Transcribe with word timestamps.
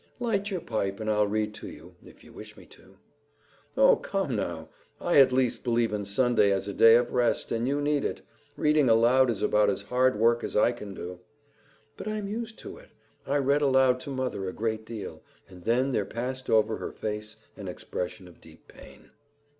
"Light 0.19 0.49
your 0.49 0.61
pipe 0.61 0.99
and 0.99 1.07
I'll 1.07 1.27
read 1.27 1.53
to 1.53 1.67
you, 1.67 1.93
if 2.03 2.23
you 2.23 2.33
wish 2.33 2.57
me 2.57 2.65
to." 2.65 2.97
"Oh, 3.77 3.97
come 3.97 4.35
now! 4.35 4.69
I 4.99 5.17
at 5.17 5.31
least 5.31 5.63
believe 5.63 5.93
in 5.93 6.05
Sunday 6.05 6.51
as 6.51 6.67
a 6.67 6.73
day 6.73 6.95
of 6.95 7.13
rest, 7.13 7.51
and 7.51 7.67
you 7.67 7.79
need 7.81 8.03
it. 8.03 8.23
Reading 8.57 8.89
aloud 8.89 9.29
is 9.29 9.43
about 9.43 9.69
as 9.69 9.83
hard 9.83 10.15
work 10.15 10.43
as 10.43 10.57
I 10.57 10.71
can 10.71 10.95
do." 10.95 11.19
"But 11.97 12.07
I'm 12.07 12.27
used 12.27 12.57
to 12.59 12.79
it. 12.79 12.89
I 13.27 13.37
read 13.37 13.61
aloud 13.61 13.99
to 13.99 14.09
mother 14.09 14.49
a 14.49 14.53
great 14.53 14.87
deal," 14.87 15.21
and 15.47 15.65
then 15.65 15.91
there 15.91 16.03
passed 16.03 16.49
over 16.49 16.77
her 16.77 16.91
face 16.91 17.35
an 17.55 17.67
expression 17.67 18.27
of 18.27 18.41
deep 18.41 18.67
pain. 18.67 19.11